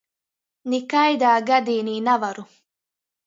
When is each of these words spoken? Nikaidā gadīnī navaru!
Nikaidā 0.73 1.33
gadīnī 1.51 1.95
navaru! 2.09 2.47